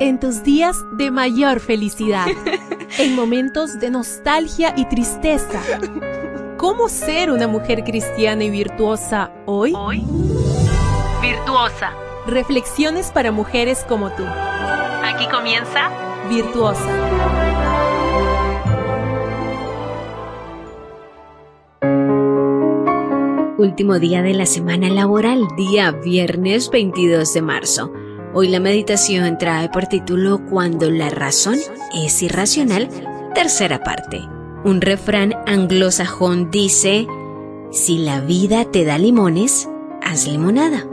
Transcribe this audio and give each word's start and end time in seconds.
en 0.00 0.18
tus 0.18 0.42
días 0.42 0.82
de 0.92 1.10
mayor 1.10 1.60
felicidad, 1.60 2.26
en 2.98 3.14
momentos 3.14 3.78
de 3.78 3.90
nostalgia 3.90 4.74
y 4.76 4.86
tristeza. 4.86 5.60
¿Cómo 6.56 6.88
ser 6.88 7.30
una 7.30 7.46
mujer 7.46 7.84
cristiana 7.84 8.44
y 8.44 8.50
virtuosa 8.50 9.30
hoy? 9.46 9.72
Hoy, 9.76 10.02
virtuosa. 11.22 11.92
Reflexiones 12.26 13.10
para 13.10 13.30
mujeres 13.30 13.84
como 13.88 14.10
tú. 14.10 14.24
Aquí 14.24 15.26
comienza 15.28 15.90
Virtuosa. 16.28 16.86
Último 23.58 23.98
día 23.98 24.22
de 24.22 24.32
la 24.32 24.46
semana 24.46 24.88
laboral, 24.88 25.46
día 25.56 25.90
viernes 25.90 26.70
22 26.70 27.34
de 27.34 27.42
marzo. 27.42 27.92
Hoy 28.32 28.46
la 28.46 28.60
meditación 28.60 29.38
trae 29.38 29.68
por 29.70 29.86
título 29.86 30.40
Cuando 30.48 30.88
la 30.88 31.10
razón 31.10 31.56
es 31.92 32.22
irracional, 32.22 32.88
tercera 33.34 33.82
parte. 33.82 34.20
Un 34.64 34.80
refrán 34.80 35.34
anglosajón 35.48 36.48
dice, 36.48 37.08
si 37.72 37.98
la 37.98 38.20
vida 38.20 38.64
te 38.66 38.84
da 38.84 38.98
limones, 38.98 39.68
haz 40.00 40.28
limonada. 40.28 40.86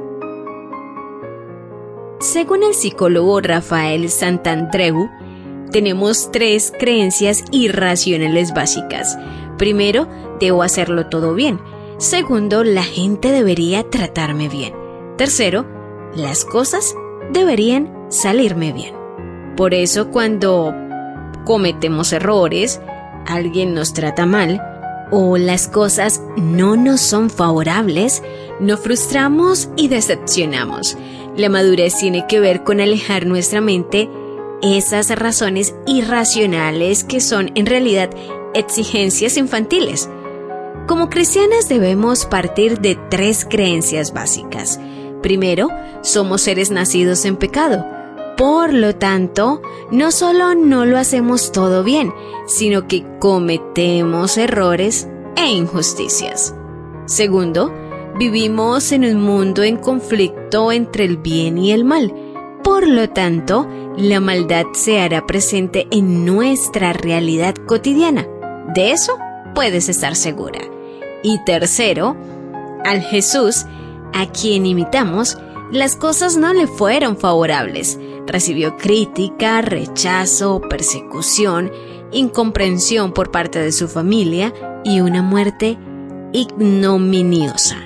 Según 2.20 2.64
el 2.64 2.74
psicólogo 2.74 3.40
Rafael 3.40 4.10
Santandreu, 4.10 5.08
tenemos 5.72 6.32
tres 6.32 6.74
creencias 6.80 7.44
irracionales 7.52 8.52
básicas. 8.56 9.16
Primero, 9.60 10.08
debo 10.40 10.64
hacerlo 10.64 11.06
todo 11.06 11.36
bien. 11.36 11.60
Segundo, 12.00 12.64
la 12.64 12.84
gente 12.84 13.32
debería 13.32 13.88
tratarme 13.88 14.50
bien. 14.50 14.74
Tercero, 15.18 15.68
las 16.16 16.44
cosas 16.44 16.96
deberían 17.32 17.94
salirme 18.10 18.72
bien. 18.72 18.96
Por 19.56 19.74
eso 19.74 20.12
cuando 20.12 20.74
cometemos 21.46 22.14
errores, 22.14 22.82
alguien 23.26 23.74
nos 23.74 23.94
trata 23.94 24.26
mal 24.26 24.62
o 25.12 25.38
las 25.38 25.68
cosas 25.68 26.22
no 26.36 26.76
nos 26.76 27.02
son 27.02 27.30
favorables, 27.30 28.22
nos 28.60 28.80
frustramos 28.80 29.70
y 29.76 29.88
decepcionamos. 29.88 30.98
La 31.36 31.50
madurez 31.50 31.98
tiene 31.98 32.26
que 32.28 32.40
ver 32.40 32.64
con 32.64 32.82
alejar 32.82 33.26
nuestra 33.26 33.62
mente 33.62 34.10
esas 34.62 35.10
razones 35.18 35.76
irracionales 35.86 37.04
que 37.04 37.22
son 37.22 37.52
en 37.56 37.68
realidad 37.68 38.10
exigencias 38.54 39.38
infantiles. 39.38 40.10
Como 40.88 41.10
cristianas 41.10 41.70
debemos 41.70 42.26
partir 42.26 42.80
de 42.80 42.98
tres 43.10 43.46
creencias 43.48 44.14
básicas. 44.14 44.80
Primero, 45.22 45.70
somos 46.02 46.42
seres 46.42 46.72
nacidos 46.72 47.26
en 47.26 47.36
pecado. 47.36 47.86
Por 48.38 48.74
lo 48.74 48.96
tanto, 48.96 49.62
no 49.92 50.12
solo 50.12 50.54
no 50.54 50.86
lo 50.86 50.98
hacemos 50.98 51.52
todo 51.52 51.84
bien, 51.84 52.14
sino 52.46 52.88
que 52.88 53.04
cometemos 53.20 54.38
errores 54.38 55.10
e 55.36 55.48
injusticias. 55.48 56.54
Segundo, 57.06 57.74
vivimos 58.20 58.92
en 58.92 59.06
un 59.06 59.22
mundo 59.22 59.64
en 59.64 59.78
conflicto 59.78 60.72
entre 60.72 61.06
el 61.06 61.18
bien 61.18 61.58
y 61.58 61.72
el 61.72 61.84
mal. 61.84 62.14
Por 62.64 62.88
lo 62.88 63.10
tanto, 63.10 63.68
la 63.98 64.20
maldad 64.20 64.66
se 64.74 65.00
hará 65.00 65.26
presente 65.26 65.88
en 65.90 66.26
nuestra 66.26 66.94
realidad 66.94 67.56
cotidiana. 67.66 68.28
De 68.76 68.92
eso 68.92 69.18
puedes 69.56 69.90
estar 69.90 70.16
segura. 70.16 70.60
Y 71.24 71.44
tercero, 71.46 72.16
al 72.84 73.02
Jesús 73.02 73.66
a 74.14 74.32
quien 74.32 74.66
imitamos, 74.66 75.38
las 75.72 75.96
cosas 75.96 76.38
no 76.38 76.54
le 76.54 76.68
fueron 76.68 77.18
favorables. 77.18 78.00
Recibió 78.26 78.78
crítica, 78.78 79.62
rechazo, 79.62 80.62
persecución, 80.62 81.72
incomprensión 82.12 83.14
por 83.14 83.32
parte 83.32 83.60
de 83.60 83.72
su 83.72 83.88
familia 83.88 84.54
y 84.84 85.02
una 85.02 85.22
muerte 85.22 85.78
ignominiosa. 86.34 87.78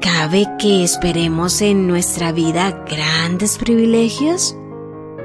¿Cabe 0.00 0.46
que 0.58 0.82
esperemos 0.82 1.60
en 1.60 1.86
nuestra 1.86 2.32
vida 2.32 2.84
grandes 2.88 3.58
privilegios? 3.58 4.56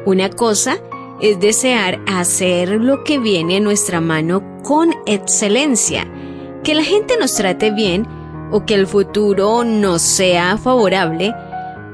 Una 0.06 0.30
cosa 0.30 0.78
es 1.22 1.40
desear 1.40 2.02
hacer 2.08 2.70
lo 2.70 3.04
que 3.04 3.20
viene 3.20 3.58
a 3.58 3.62
nuestra 3.62 4.02
mano 4.02 4.44
con 4.64 4.94
excelencia, 5.06 6.06
que 6.64 6.76
la 6.76 6.84
gente 6.84 7.16
nos 7.18 7.36
trate 7.36 7.72
bien 7.72 8.06
o 8.52 8.66
que 8.66 8.74
el 8.74 8.88
futuro 8.88 9.64
nos 9.64 10.02
sea 10.02 10.58
favorable, 10.58 11.34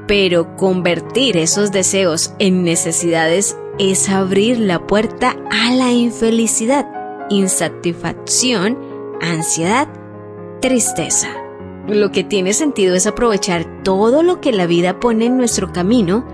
pero 0.06 0.56
convertir 0.56 1.36
esos 1.36 1.72
deseos 1.72 2.34
en 2.38 2.64
necesidades 2.64 3.56
es 3.78 4.08
abrir 4.08 4.58
la 4.58 4.86
puerta 4.86 5.36
a 5.50 5.72
la 5.72 5.92
infelicidad, 5.92 6.86
insatisfacción, 7.30 8.78
ansiedad, 9.20 9.88
tristeza. 10.60 11.28
Lo 11.88 12.12
que 12.12 12.22
tiene 12.22 12.52
sentido 12.52 12.94
es 12.94 13.06
aprovechar 13.06 13.82
todo 13.82 14.22
lo 14.22 14.40
que 14.40 14.52
la 14.52 14.66
vida 14.66 15.00
pone 15.00 15.26
en 15.26 15.36
nuestro 15.36 15.72
camino 15.72 16.24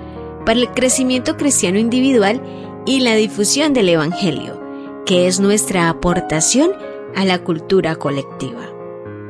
para 0.45 0.61
el 0.61 0.71
crecimiento 0.71 1.37
cristiano 1.37 1.79
individual 1.79 2.43
y 2.87 3.01
la 3.01 3.15
difusión 3.15 3.73
del 3.73 3.89
Evangelio, 3.89 4.61
que 5.07 5.27
es 5.27 5.41
nuestra 5.41 5.89
aportación 5.89 6.73
a 7.15 7.25
la 7.25 7.43
cultura 7.45 7.97
colectiva. 7.97 8.78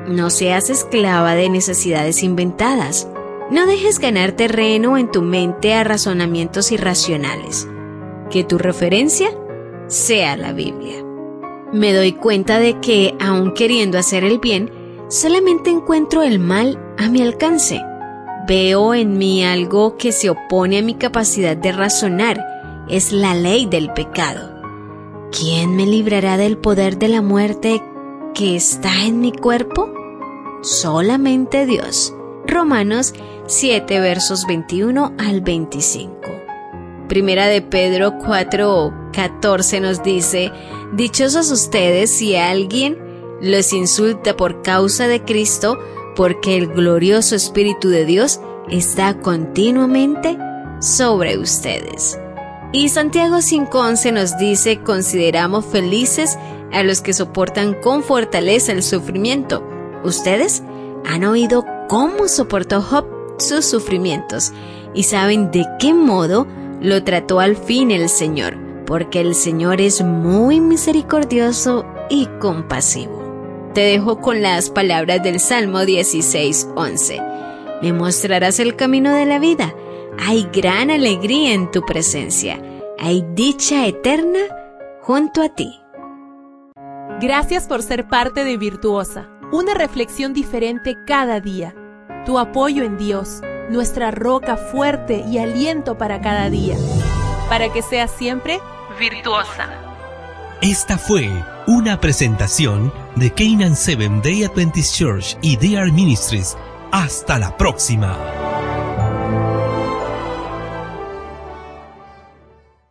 No 0.08 0.30
seas 0.30 0.70
esclava 0.70 1.34
de 1.34 1.50
necesidades 1.50 2.22
inventadas. 2.22 3.06
No 3.50 3.66
dejes 3.66 3.98
ganar 3.98 4.32
terreno 4.32 4.96
en 4.96 5.10
tu 5.10 5.20
mente 5.20 5.74
a 5.74 5.84
razonamientos 5.84 6.72
irracionales. 6.72 7.68
Que 8.30 8.42
tu 8.42 8.56
referencia 8.56 9.28
sea 9.86 10.34
la 10.38 10.54
Biblia. 10.54 11.04
Me 11.74 11.92
doy 11.92 12.12
cuenta 12.12 12.58
de 12.58 12.80
que, 12.80 13.16
aun 13.20 13.52
queriendo 13.52 13.98
hacer 13.98 14.24
el 14.24 14.38
bien, 14.38 14.72
solamente 15.08 15.68
encuentro 15.68 16.22
el 16.22 16.38
mal 16.38 16.78
a 16.96 17.10
mi 17.10 17.20
alcance. 17.20 17.82
Veo 18.46 18.94
en 18.94 19.18
mí 19.18 19.44
algo 19.44 19.98
que 19.98 20.12
se 20.12 20.30
opone 20.30 20.78
a 20.78 20.82
mi 20.82 20.94
capacidad 20.94 21.54
de 21.54 21.70
razonar. 21.70 22.86
Es 22.88 23.12
la 23.12 23.34
ley 23.34 23.66
del 23.66 23.92
pecado. 23.92 24.58
¿Quién 25.38 25.76
me 25.76 25.84
librará 25.84 26.38
del 26.38 26.56
poder 26.56 26.98
de 26.98 27.08
la 27.08 27.20
muerte 27.20 27.82
que 28.32 28.56
está 28.56 29.04
en 29.04 29.20
mi 29.20 29.32
cuerpo? 29.32 29.97
Solamente 30.62 31.66
Dios. 31.66 32.14
Romanos 32.46 33.14
7 33.46 34.00
versos 34.00 34.46
21 34.46 35.14
al 35.18 35.40
25. 35.40 36.16
Primera 37.08 37.46
de 37.46 37.62
Pedro 37.62 38.18
4 38.18 39.10
14 39.12 39.80
nos 39.80 40.02
dice, 40.02 40.52
Dichosos 40.92 41.50
ustedes 41.50 42.10
si 42.16 42.36
alguien 42.36 42.98
los 43.40 43.72
insulta 43.72 44.36
por 44.36 44.62
causa 44.62 45.08
de 45.08 45.22
Cristo, 45.22 45.78
porque 46.16 46.56
el 46.56 46.68
glorioso 46.68 47.36
Espíritu 47.36 47.88
de 47.88 48.04
Dios 48.04 48.40
está 48.70 49.18
continuamente 49.20 50.36
sobre 50.80 51.38
ustedes. 51.38 52.18
Y 52.72 52.88
Santiago 52.90 53.36
5.11 53.36 54.12
nos 54.12 54.36
dice, 54.38 54.80
consideramos 54.80 55.64
felices 55.64 56.38
a 56.72 56.82
los 56.82 57.00
que 57.00 57.14
soportan 57.14 57.74
con 57.74 58.02
fortaleza 58.02 58.72
el 58.72 58.82
sufrimiento 58.82 59.67
Ustedes 60.04 60.62
han 61.04 61.24
oído 61.24 61.64
cómo 61.88 62.28
soportó 62.28 62.80
Job 62.82 63.06
sus 63.38 63.64
sufrimientos 63.64 64.52
y 64.94 65.04
saben 65.04 65.50
de 65.50 65.64
qué 65.78 65.94
modo 65.94 66.46
lo 66.80 67.02
trató 67.04 67.40
al 67.40 67.56
fin 67.56 67.90
el 67.90 68.08
Señor, 68.08 68.56
porque 68.86 69.20
el 69.20 69.34
Señor 69.34 69.80
es 69.80 70.02
muy 70.02 70.60
misericordioso 70.60 71.84
y 72.10 72.26
compasivo. 72.40 73.70
Te 73.74 73.80
dejo 73.82 74.20
con 74.20 74.42
las 74.42 74.70
palabras 74.70 75.22
del 75.22 75.40
Salmo 75.40 75.80
16:11. 75.80 77.22
Me 77.82 77.92
mostrarás 77.92 78.58
el 78.58 78.76
camino 78.76 79.12
de 79.12 79.26
la 79.26 79.38
vida. 79.38 79.74
Hay 80.18 80.48
gran 80.52 80.90
alegría 80.90 81.54
en 81.54 81.70
tu 81.70 81.82
presencia. 81.82 82.60
Hay 82.98 83.24
dicha 83.34 83.86
eterna 83.86 84.40
junto 85.00 85.42
a 85.42 85.48
ti. 85.48 85.78
Gracias 87.20 87.66
por 87.66 87.82
ser 87.82 88.08
parte 88.08 88.44
de 88.44 88.56
Virtuosa 88.56 89.28
una 89.52 89.74
reflexión 89.74 90.32
diferente 90.32 90.98
cada 91.06 91.40
día. 91.40 91.74
Tu 92.26 92.38
apoyo 92.38 92.84
en 92.84 92.98
Dios, 92.98 93.40
nuestra 93.70 94.10
roca 94.10 94.56
fuerte 94.56 95.24
y 95.26 95.38
aliento 95.38 95.96
para 95.96 96.20
cada 96.20 96.50
día. 96.50 96.76
Para 97.48 97.72
que 97.72 97.82
seas 97.82 98.10
siempre 98.10 98.60
virtuosa. 98.98 99.68
Esta 100.60 100.98
fue 100.98 101.30
una 101.66 102.00
presentación 102.00 102.92
de 103.16 103.32
Canaan 103.32 103.76
Seven 103.76 104.20
Day 104.22 104.44
Adventist 104.44 104.94
Church 104.96 105.38
y 105.40 105.56
DR 105.56 105.92
Ministries. 105.92 106.56
Hasta 106.90 107.38
la 107.38 107.56
próxima. 107.56 108.47